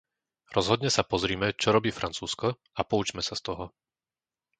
Rozhodne 0.57 0.89
sa 0.93 1.03
pozrime, 1.11 1.47
čo 1.61 1.67
robí 1.77 1.91
Francúzsko 1.99 2.47
a 2.57 2.81
poučme 2.89 3.21
sa 3.27 3.33
z 3.39 3.53
toho. 3.53 3.65